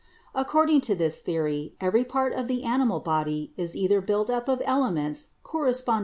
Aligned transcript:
According 0.33 0.81
to 0.89 0.95
this 0.95 1.19
theory, 1.19 1.75
every 1.79 2.03
part 2.03 2.33
of 2.33 2.47
the 2.47 2.63
animal 2.63 2.99
body 2.99 3.53
is 3.55 3.75
either 3.75 4.01
built 4.01 4.31
up 4.31 4.49
of 4.49 4.59
elements, 4.65 5.27
correspond 5.43 5.99
$. 5.99 5.99